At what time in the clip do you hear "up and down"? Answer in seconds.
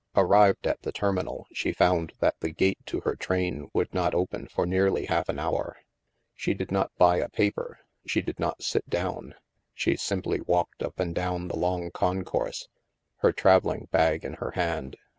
10.81-11.49